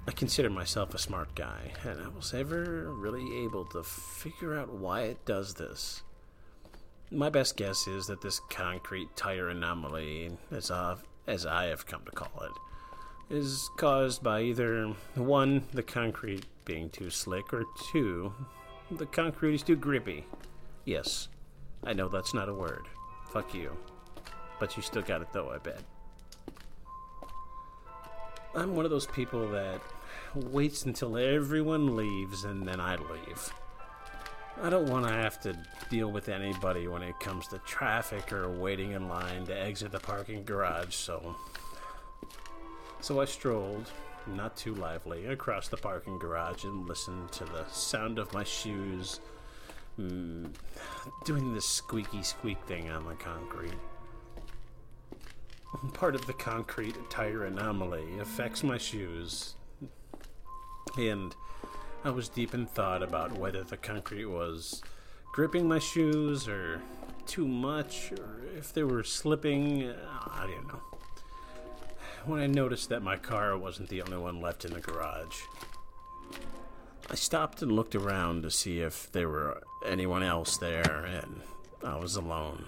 I 0.07 0.13
consider 0.13 0.51
myself 0.51 0.95
a 0.95 0.99
smart 0.99 1.35
guy, 1.35 1.73
and 1.85 2.01
I 2.01 2.09
was 2.09 2.33
never 2.33 2.93
really 2.93 3.45
able 3.45 3.65
to 3.67 3.83
figure 3.83 4.57
out 4.57 4.73
why 4.73 5.03
it 5.03 5.25
does 5.25 5.55
this. 5.55 6.03
My 7.11 7.29
best 7.29 7.57
guess 7.57 7.87
is 7.87 8.07
that 8.07 8.21
this 8.21 8.41
concrete 8.51 9.15
tire 9.17 9.49
anomaly, 9.49 10.31
as, 10.51 10.71
I've, 10.71 11.03
as 11.27 11.45
I 11.45 11.65
have 11.67 11.87
come 11.87 12.05
to 12.07 12.11
call 12.11 12.43
it, 12.43 13.35
is 13.35 13.69
caused 13.77 14.23
by 14.23 14.43
either 14.43 14.95
one, 15.15 15.65
the 15.73 15.83
concrete 15.83 16.45
being 16.65 16.91
too 16.91 17.11
slick, 17.11 17.53
or 17.53 17.65
two, 17.93 18.33
the 18.91 19.07
concrete 19.07 19.55
is 19.55 19.63
too 19.63 19.77
grippy. 19.77 20.25
Yes, 20.85 21.29
I 21.85 21.93
know 21.93 22.09
that's 22.09 22.35
not 22.35 22.49
a 22.49 22.55
word. 22.55 22.87
Fuck 23.31 23.55
you. 23.55 23.77
But 24.61 24.77
you 24.77 24.83
still 24.83 25.03
got 25.03 25.23
it 25.23 25.29
though, 25.33 25.51
I 25.51 25.59
bet. 25.59 25.81
I'm 28.55 28.77
one 28.77 28.85
of 28.85 28.91
those 28.91 29.07
people 29.07 29.49
that 29.49 29.81
waits 30.35 30.85
until 30.85 31.17
everyone 31.17 31.97
leaves 31.97 32.45
and 32.45 32.67
then 32.69 32.81
I 32.81 32.97
leave. 32.97 33.53
I 34.61 34.69
don't 34.69 34.89
want 34.89 35.07
to 35.07 35.13
have 35.13 35.41
to 35.43 35.57
deal 35.91 36.11
with 36.11 36.29
anybody 36.29 36.87
when 36.87 37.03
it 37.03 37.19
comes 37.19 37.49
to 37.49 37.59
traffic 37.59 38.33
or 38.33 38.51
waiting 38.51 38.93
in 38.93 39.09
line 39.09 39.47
to 39.47 39.59
exit 39.59 39.93
the 39.93 40.01
parking 40.01 40.45
garage, 40.45 40.95
so. 40.95 41.35
So 43.01 43.21
I 43.21 43.25
strolled, 43.25 43.91
not 44.27 44.57
too 44.57 44.75
lively, 44.75 45.27
across 45.27 45.69
the 45.69 45.77
parking 45.77 46.19
garage 46.19 46.65
and 46.65 46.87
listened 46.87 47.33
to 47.33 47.45
the 47.45 47.65
sound 47.71 48.19
of 48.19 48.33
my 48.33 48.45
shoes 48.45 49.21
mm, 49.99 50.49
doing 51.25 51.55
this 51.55 51.67
squeaky 51.67 52.23
squeak 52.23 52.63
thing 52.67 52.91
on 52.91 53.05
the 53.05 53.15
concrete. 53.15 53.73
Part 55.95 56.15
of 56.15 56.27
the 56.27 56.35
concrete 56.35 56.97
tire 57.11 57.47
anomaly 57.47 58.19
affects 58.21 58.63
my 58.63 58.77
shoes, 58.79 59.55
and 60.99 61.35
I 62.05 62.11
was 62.11 62.29
deep 62.29 62.53
in 62.53 62.67
thought 62.67 63.03
about 63.03 63.39
whether 63.39 63.63
the 63.63 63.77
concrete 63.77 64.25
was 64.25 64.83
gripping 65.33 65.69
my 65.69 65.79
shoes 65.79 66.49
or 66.49 66.83
too 67.27 67.47
much, 67.47 68.11
or 68.13 68.41
if 68.57 68.73
they 68.73 68.83
were 68.83 69.05
slipping. 69.05 69.89
Uh, 69.89 69.97
I 70.27 70.47
don't 70.47 70.67
know. 70.67 70.81
When 72.25 72.41
I 72.41 72.49
noticed 72.49 72.89
that 72.89 73.03
my 73.03 73.17
car 73.17 73.57
wasn't 73.57 73.89
the 73.89 74.03
only 74.03 74.17
one 74.17 74.41
left 74.41 74.65
in 74.65 74.73
the 74.73 74.81
garage, 74.81 75.37
I 77.09 77.15
stopped 77.15 77.63
and 77.63 77.71
looked 77.71 77.95
around 77.95 78.43
to 78.43 78.51
see 78.51 78.81
if 78.81 79.11
there 79.13 79.29
were 79.29 79.63
anyone 79.87 80.25
else 80.25 80.57
there, 80.57 81.05
and 81.05 81.41
I 81.85 81.97
was 81.97 82.17
alone. 82.17 82.67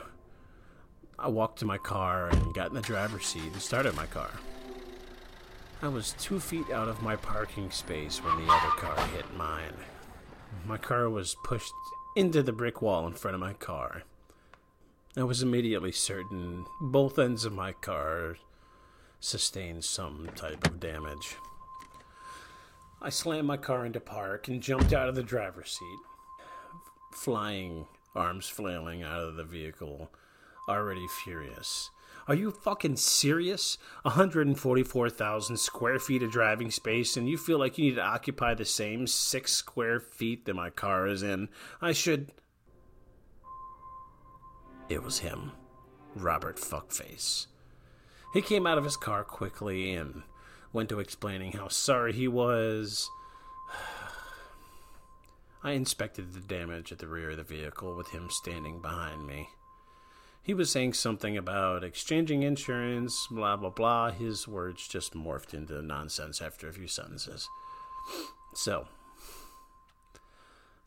I 1.19 1.29
walked 1.29 1.59
to 1.61 1.65
my 1.65 1.79
car 1.79 2.29
and 2.29 2.55
got 2.55 2.69
in 2.69 2.75
the 2.75 2.83
driver's 2.83 3.27
seat 3.27 3.53
and 3.53 3.63
started 3.63 3.97
my 3.97 4.07
car. 4.07 4.31
I 5.85 5.89
was 5.89 6.15
two 6.19 6.41
feet 6.41 6.71
out 6.71 6.89
of 6.89 7.03
my 7.03 7.15
parking 7.15 7.71
space 7.71 8.17
when 8.25 8.39
the 8.39 8.51
other 8.51 8.71
car 8.71 9.07
hit 9.09 9.37
mine. 9.37 9.75
My 10.65 10.79
car 10.79 11.11
was 11.11 11.37
pushed 11.45 11.75
into 12.17 12.43
the 12.43 12.55
brick 12.55 12.81
wall 12.81 13.07
in 13.07 13.13
front 13.13 13.35
of 13.35 13.41
my 13.43 13.53
car. 13.53 14.05
I 15.15 15.25
was 15.25 15.43
immediately 15.43 15.93
certain 15.93 16.65
both 16.81 17.19
ends 17.19 17.45
of 17.45 17.53
my 17.53 17.73
car 17.73 18.39
sustained 19.21 19.85
some 19.85 20.31
type 20.35 20.67
of 20.67 20.81
damage. 20.81 21.37
I 23.03 23.11
slammed 23.11 23.47
my 23.47 23.59
car 23.59 23.85
into 23.85 24.01
park 24.01 24.49
and 24.49 24.63
jumped 24.63 24.95
out 24.95 25.11
of 25.11 25.15
the 25.15 25.23
driver's 25.23 25.79
seat, 25.79 25.99
flying, 27.13 27.85
arms 28.15 28.49
flailing 28.49 29.03
out 29.03 29.21
of 29.21 29.37
the 29.37 29.45
vehicle 29.45 30.11
already 30.67 31.07
furious. 31.25 31.91
Are 32.27 32.35
you 32.35 32.51
fucking 32.51 32.97
serious? 32.97 33.77
144,000 34.03 35.57
square 35.59 35.99
feet 35.99 36.23
of 36.23 36.33
driving 36.33 36.71
space, 36.71 37.17
and 37.17 37.29
you 37.29 37.37
feel 37.37 37.59
like 37.59 37.77
you 37.77 37.85
need 37.85 37.97
to 37.97 38.03
occupy 38.03 38.55
the 38.55 38.65
same 38.65 39.07
six 39.07 39.53
square 39.53 40.01
feet 40.01 40.47
that 40.47 40.55
my 40.55 40.71
car 40.71 41.07
is 41.07 41.23
in? 41.23 41.49
I 41.83 41.93
should. 41.93 42.33
It 44.89 45.03
was 45.03 45.19
him, 45.19 45.53
Robert 46.15 46.57
Fuckface. 46.57 47.47
He 48.33 48.43
came 48.43 48.67
out 48.67 48.79
of 48.79 48.85
his 48.85 48.97
car 48.97 49.23
quickly 49.23 49.93
and 49.93 50.23
went 50.73 50.89
to 50.89 51.01
explaining 51.01 51.53
how 51.53 51.69
sorry 51.69 52.13
he 52.13 52.27
was. 52.27 53.09
I 55.63 55.73
inspected 55.73 56.33
the 56.33 56.41
damage 56.41 56.91
at 56.91 56.99
the 56.99 57.07
rear 57.07 57.31
of 57.31 57.37
the 57.37 57.43
vehicle 57.43 57.95
with 57.97 58.09
him 58.11 58.29
standing 58.31 58.81
behind 58.81 59.27
me. 59.27 59.49
He 60.45 60.53
was 60.53 60.71
saying 60.71 60.93
something 60.93 61.39
about 61.39 61.83
exchanging 61.83 62.43
insurance, 62.43 63.27
blah, 63.31 63.57
blah, 63.57 63.71
blah. 63.71 64.11
His 64.11 64.47
words 64.47 64.87
just 64.87 65.15
morphed 65.15 65.55
into 65.55 65.81
nonsense 65.81 66.43
after 66.43 66.69
a 66.69 66.73
few 66.73 66.87
sentences. 66.87 67.49
So, 68.55 68.87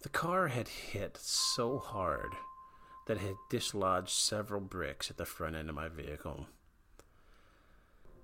the 0.04 0.10
car 0.10 0.50
had 0.50 0.68
hit 0.68 1.18
so 1.20 1.80
hard 1.80 2.36
that 3.08 3.18
it 3.18 3.22
had 3.22 3.36
dislodged 3.50 4.10
several 4.10 4.62
bricks 4.62 5.10
at 5.10 5.18
the 5.18 5.26
front 5.26 5.56
end 5.56 5.70
of 5.70 5.76
my 5.76 5.88
vehicle. 5.88 6.46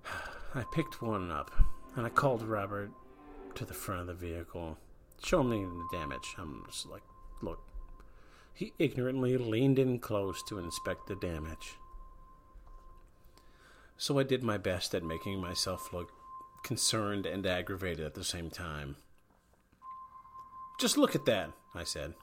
I 0.54 0.62
picked 0.72 1.02
one 1.02 1.32
up 1.32 1.50
and 1.96 2.06
I 2.06 2.10
called 2.10 2.42
Robert 2.42 2.92
to 3.56 3.64
the 3.64 3.74
front 3.74 4.02
of 4.02 4.06
the 4.06 4.14
vehicle. 4.14 4.78
Show 5.24 5.42
me 5.42 5.64
the 5.64 5.98
damage. 5.98 6.36
I'm 6.38 6.62
just 6.66 6.86
like, 6.86 7.02
look, 7.42 7.60
he 8.54 8.72
ignorantly 8.78 9.36
leaned 9.36 9.78
in 9.78 9.98
close 9.98 10.42
to 10.44 10.58
inspect 10.58 11.08
the 11.08 11.16
damage. 11.16 11.74
So 13.96 14.18
I 14.18 14.22
did 14.22 14.42
my 14.42 14.58
best 14.58 14.94
at 14.94 15.02
making 15.02 15.40
myself 15.40 15.92
look 15.92 16.10
concerned 16.62 17.26
and 17.26 17.44
aggravated 17.46 18.06
at 18.06 18.14
the 18.14 18.24
same 18.24 18.50
time. 18.50 18.96
Just 20.80 20.96
look 20.96 21.14
at 21.14 21.26
that, 21.26 21.50
I 21.74 21.84
said. 21.84 22.14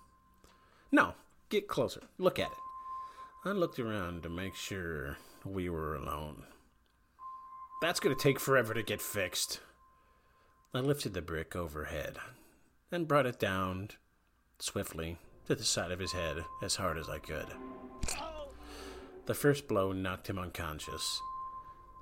No, 0.91 1.13
get 1.50 1.67
closer. 1.67 2.01
Look 2.17 2.39
at 2.39 2.51
it. 2.51 2.57
I 3.45 3.51
looked 3.51 3.79
around 3.79 4.23
to 4.23 4.29
make 4.29 4.55
sure 4.55 5.17
we 5.45 5.69
were 5.69 5.95
alone. 5.95 6.43
That's 7.81 8.00
going 8.00 8.15
to 8.15 8.21
take 8.21 8.39
forever 8.39 8.73
to 8.73 8.83
get 8.83 9.01
fixed. 9.01 9.59
I 10.73 10.79
lifted 10.79 11.13
the 11.13 11.21
brick 11.21 11.55
overhead 11.55 12.17
and 12.91 13.07
brought 13.07 13.25
it 13.25 13.39
down 13.39 13.89
swiftly 14.59 15.17
to 15.51 15.55
the 15.55 15.65
side 15.65 15.91
of 15.91 16.00
his 16.00 16.13
head 16.13 16.46
as 16.62 16.77
hard 16.77 16.98
as 16.98 17.10
I 17.10 17.20
could. 17.20 17.48
The 19.25 19.34
first 19.34 19.67
blow 19.67 19.91
knocked 19.91 20.29
him 20.29 20.39
unconscious. 20.39 21.22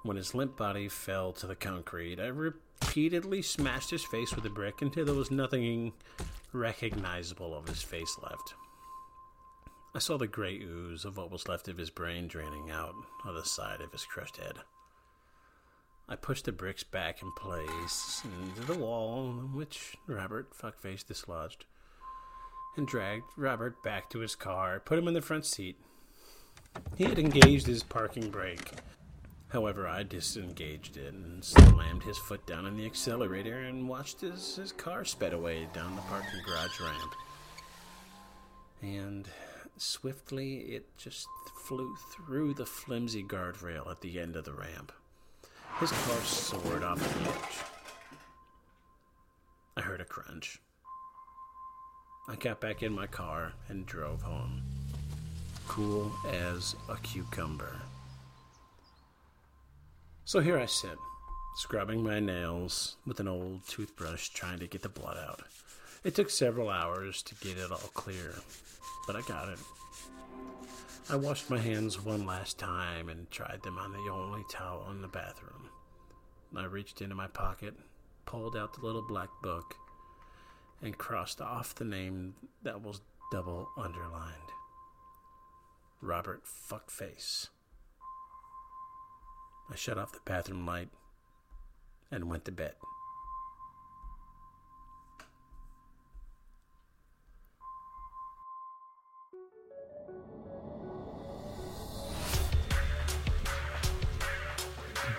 When 0.03 0.17
his 0.17 0.35
limp 0.35 0.55
body 0.55 0.87
fell 0.87 1.33
to 1.33 1.47
the 1.47 1.55
concrete, 1.55 2.19
I 2.19 2.27
repeatedly 2.27 3.41
smashed 3.41 3.89
his 3.89 4.05
face 4.05 4.35
with 4.35 4.45
a 4.45 4.51
brick 4.51 4.83
until 4.83 5.03
there 5.03 5.15
was 5.15 5.31
nothing 5.31 5.93
recognizable 6.53 7.57
of 7.57 7.67
his 7.67 7.81
face 7.81 8.15
left. 8.21 8.53
I 9.95 9.99
saw 9.99 10.19
the 10.19 10.27
gray 10.27 10.59
ooze 10.59 11.03
of 11.03 11.17
what 11.17 11.31
was 11.31 11.47
left 11.47 11.67
of 11.69 11.77
his 11.79 11.89
brain 11.89 12.27
draining 12.27 12.69
out 12.69 12.93
of 13.25 13.33
the 13.33 13.45
side 13.45 13.81
of 13.81 13.91
his 13.91 14.05
crushed 14.05 14.37
head. 14.37 14.57
I 16.07 16.15
pushed 16.17 16.45
the 16.45 16.51
bricks 16.51 16.83
back 16.83 17.23
in 17.23 17.31
place 17.31 18.21
into 18.23 18.71
the 18.71 18.77
wall, 18.77 19.31
which 19.55 19.97
Robert 20.05 20.53
fuckface 20.55 21.03
dislodged 21.03 21.65
and 22.75 22.87
dragged 22.87 23.25
Robert 23.35 23.81
back 23.83 24.09
to 24.09 24.19
his 24.19 24.35
car, 24.35 24.79
put 24.79 24.97
him 24.97 25.07
in 25.07 25.13
the 25.13 25.21
front 25.21 25.45
seat. 25.45 25.77
He 26.95 27.03
had 27.03 27.19
engaged 27.19 27.67
his 27.67 27.83
parking 27.83 28.29
brake. 28.29 28.71
However, 29.49 29.87
I 29.87 30.03
disengaged 30.03 30.97
it 30.97 31.13
and 31.13 31.43
slammed 31.43 32.03
his 32.03 32.17
foot 32.19 32.45
down 32.45 32.65
on 32.65 32.77
the 32.77 32.85
accelerator 32.85 33.57
and 33.57 33.89
watched 33.89 34.23
as 34.23 34.55
his 34.55 34.71
car 34.71 35.03
sped 35.03 35.33
away 35.33 35.67
down 35.73 35.95
the 35.95 36.01
parking 36.03 36.41
garage 36.45 36.79
ramp. 36.79 37.15
And 38.81 39.27
swiftly, 39.77 40.57
it 40.59 40.85
just 40.97 41.27
flew 41.65 41.95
through 42.13 42.53
the 42.53 42.65
flimsy 42.65 43.23
guardrail 43.23 43.89
at 43.89 44.01
the 44.01 44.19
end 44.19 44.35
of 44.35 44.45
the 44.45 44.53
ramp. 44.53 44.91
His 45.79 45.91
car 45.91 46.21
soared 46.21 46.83
off 46.83 46.99
the 46.99 47.29
edge. 47.29 47.65
I 49.77 49.81
heard 49.81 50.01
a 50.01 50.05
crunch. 50.05 50.59
I 52.29 52.35
got 52.35 52.61
back 52.61 52.83
in 52.83 52.93
my 52.93 53.07
car 53.07 53.53
and 53.69 53.87
drove 53.87 54.21
home. 54.21 54.61
Cool 55.67 56.11
as 56.31 56.75
a 56.87 56.95
cucumber. 56.97 57.75
So 60.25 60.39
here 60.39 60.59
I 60.59 60.67
sit, 60.67 60.95
scrubbing 61.55 62.03
my 62.03 62.19
nails 62.19 62.97
with 63.07 63.19
an 63.19 63.27
old 63.27 63.67
toothbrush 63.67 64.29
trying 64.29 64.59
to 64.59 64.67
get 64.67 64.83
the 64.83 64.89
blood 64.89 65.17
out. 65.17 65.41
It 66.03 66.13
took 66.13 66.29
several 66.29 66.69
hours 66.69 67.23
to 67.23 67.35
get 67.35 67.57
it 67.57 67.71
all 67.71 67.89
clear, 67.95 68.35
but 69.07 69.15
I 69.15 69.21
got 69.21 69.49
it. 69.49 69.57
I 71.09 71.15
washed 71.15 71.49
my 71.49 71.57
hands 71.57 71.99
one 71.99 72.27
last 72.27 72.59
time 72.59 73.09
and 73.09 73.31
tried 73.31 73.63
them 73.63 73.79
on 73.79 73.91
the 73.91 74.11
only 74.11 74.43
towel 74.51 74.85
in 74.91 75.01
the 75.01 75.07
bathroom. 75.07 75.67
I 76.55 76.65
reached 76.65 77.01
into 77.01 77.15
my 77.15 77.27
pocket, 77.27 77.73
pulled 78.27 78.55
out 78.55 78.75
the 78.75 78.85
little 78.85 79.05
black 79.07 79.29
book, 79.41 79.73
and 80.81 80.97
crossed 80.97 81.41
off 81.41 81.75
the 81.75 81.85
name 81.85 82.35
that 82.63 82.81
was 82.81 83.01
double 83.31 83.69
underlined 83.77 84.35
Robert 86.01 86.43
Fuckface. 86.45 87.49
I 89.71 89.75
shut 89.75 89.97
off 89.97 90.13
the 90.13 90.19
bathroom 90.25 90.65
light 90.65 90.89
and 92.11 92.29
went 92.29 92.45
to 92.45 92.51
bed. 92.51 92.73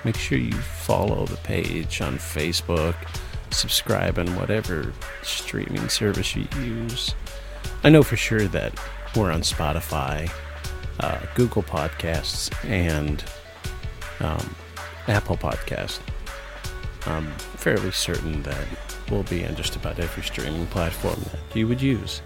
Make 0.03 0.17
sure 0.17 0.39
you 0.39 0.53
follow 0.53 1.27
the 1.27 1.37
page 1.37 2.01
on 2.01 2.17
Facebook 2.17 2.97
subscribe 3.51 4.19
on 4.19 4.35
whatever 4.37 4.93
streaming 5.23 5.89
service 5.89 6.35
you 6.37 6.47
use. 6.57 7.15
I 7.83 7.89
know 7.89 8.03
for 8.03 8.17
sure 8.17 8.47
that 8.49 8.73
we're 9.17 9.31
on 9.31 9.41
Spotify, 9.41 10.31
uh, 11.01 11.19
Google 11.35 11.63
Podcasts, 11.63 12.53
and 12.69 13.25
um, 14.21 14.55
Apple 15.09 15.37
Podcast. 15.37 16.01
I'm 17.07 17.31
fairly 17.57 17.91
certain 17.91 18.43
that 18.43 18.67
we'll 19.11 19.23
be 19.25 19.47
on 19.47 19.57
just 19.57 19.77
about 19.77 19.99
every 19.99 20.23
streaming 20.23 20.67
platform 20.67 21.21
that 21.33 21.57
you 21.57 21.67
would 21.67 21.81
use. 21.81 22.23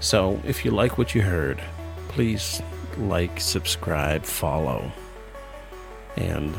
So 0.00 0.40
if 0.44 0.64
you 0.64 0.70
like 0.70 0.96
what 0.96 1.14
you 1.14 1.22
heard, 1.22 1.62
please 2.08 2.62
like, 2.96 3.40
subscribe, 3.40 4.24
follow, 4.24 4.90
and 6.16 6.54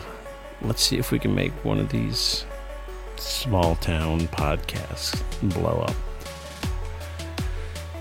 let's 0.62 0.84
see 0.84 0.98
if 0.98 1.12
we 1.12 1.20
can 1.20 1.34
make 1.34 1.52
one 1.66 1.80
of 1.80 1.90
these 1.90 2.46
small 3.20 3.76
town 3.76 4.22
podcasts 4.30 5.22
blow 5.54 5.82
up. 5.82 5.96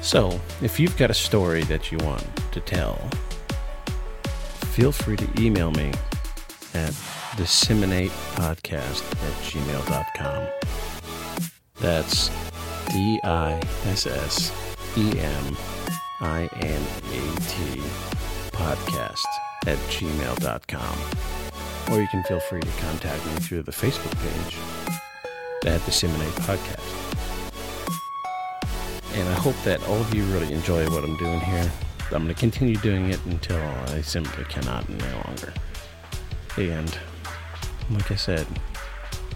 So, 0.01 0.41
if 0.63 0.79
you've 0.79 0.97
got 0.97 1.11
a 1.11 1.15
story 1.15 1.65
that 1.65 1.91
you 1.91 1.99
want 1.99 2.25
to 2.53 2.61
tell, 2.61 2.97
feel 4.73 4.93
free 4.93 5.17
to 5.17 5.43
email 5.43 5.71
me 5.73 5.93
at 6.75 6.93
disseminatepodcast 7.37 9.03
at 9.03 9.33
gmail.com. 9.43 10.49
That's 11.77 12.31
D 12.91 13.21
I 13.25 13.61
S 13.87 14.07
S 14.07 14.53
E 14.97 15.19
M 15.19 15.57
I 16.21 16.49
N 16.61 16.83
A 17.13 17.41
T 17.41 17.83
podcast 18.53 19.27
at 19.67 19.79
gmail.com. 19.91 20.99
Or 21.93 22.01
you 22.01 22.09
can 22.09 22.23
feel 22.25 22.41
free 22.41 22.61
to 22.61 22.71
contact 22.81 23.25
me 23.27 23.33
through 23.41 23.63
the 23.63 23.73
Facebook 23.73 24.17
page 24.23 24.59
at 25.67 25.81
the 25.81 25.87
Disseminate 25.87 26.29
Podcast. 26.35 26.79
And 29.15 29.29
I 29.29 29.35
hope 29.35 29.57
that 29.65 29.83
all 29.89 29.97
of 29.97 30.15
you 30.15 30.25
really 30.27 30.53
enjoy 30.53 30.89
what 30.91 31.03
I'm 31.03 31.17
doing 31.17 31.41
here. 31.41 31.71
I'm 32.13 32.23
going 32.23 32.29
to 32.29 32.35
continue 32.35 32.77
doing 32.77 33.11
it 33.11 33.25
until 33.27 33.61
I 33.89 34.01
simply 34.01 34.45
cannot 34.45 34.89
no 34.89 35.23
longer. 35.27 35.53
And 36.57 36.99
like 37.91 38.11
I 38.11 38.15
said, 38.15 38.47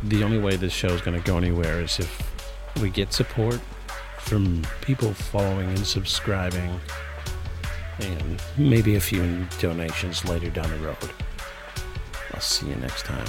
the 0.04 0.22
only 0.22 0.38
way 0.38 0.56
this 0.56 0.72
show 0.72 0.88
is 0.88 1.00
going 1.00 1.20
to 1.20 1.26
go 1.26 1.36
anywhere 1.36 1.80
is 1.80 1.98
if 1.98 2.32
we 2.80 2.90
get 2.90 3.12
support 3.12 3.60
from 4.18 4.62
people 4.80 5.12
following 5.12 5.68
and 5.68 5.86
subscribing, 5.86 6.80
and 7.98 8.42
maybe 8.56 8.96
a 8.96 9.00
few 9.00 9.46
donations 9.60 10.24
later 10.24 10.48
down 10.50 10.70
the 10.70 10.78
road. 10.78 10.96
I'll 12.32 12.40
see 12.40 12.68
you 12.68 12.76
next 12.76 13.04
time. 13.04 13.26